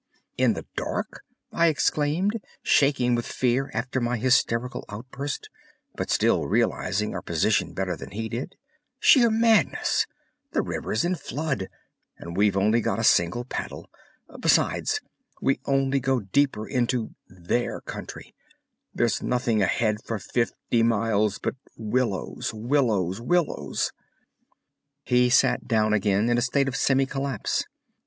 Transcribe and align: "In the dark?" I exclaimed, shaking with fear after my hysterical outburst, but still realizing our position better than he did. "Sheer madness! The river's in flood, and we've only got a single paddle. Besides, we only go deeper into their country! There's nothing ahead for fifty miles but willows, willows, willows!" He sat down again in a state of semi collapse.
"In 0.35 0.53
the 0.53 0.65
dark?" 0.75 1.21
I 1.51 1.67
exclaimed, 1.67 2.41
shaking 2.63 3.13
with 3.13 3.27
fear 3.27 3.69
after 3.71 4.01
my 4.01 4.17
hysterical 4.17 4.83
outburst, 4.89 5.47
but 5.95 6.09
still 6.09 6.45
realizing 6.47 7.13
our 7.13 7.21
position 7.21 7.73
better 7.73 7.95
than 7.95 8.09
he 8.09 8.27
did. 8.27 8.55
"Sheer 8.99 9.29
madness! 9.29 10.07
The 10.53 10.63
river's 10.63 11.05
in 11.05 11.13
flood, 11.13 11.69
and 12.17 12.35
we've 12.35 12.57
only 12.57 12.81
got 12.81 12.97
a 12.97 13.03
single 13.03 13.45
paddle. 13.45 13.91
Besides, 14.39 15.01
we 15.39 15.59
only 15.67 15.99
go 15.99 16.19
deeper 16.19 16.67
into 16.67 17.13
their 17.27 17.79
country! 17.79 18.33
There's 18.95 19.21
nothing 19.21 19.61
ahead 19.61 19.97
for 20.03 20.17
fifty 20.17 20.81
miles 20.81 21.37
but 21.37 21.53
willows, 21.77 22.51
willows, 22.55 23.21
willows!" 23.21 23.91
He 25.03 25.29
sat 25.29 25.67
down 25.67 25.93
again 25.93 26.27
in 26.27 26.39
a 26.39 26.41
state 26.41 26.67
of 26.67 26.75
semi 26.75 27.05
collapse. 27.05 27.65